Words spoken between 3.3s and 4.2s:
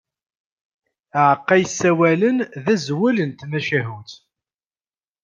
tmacahut.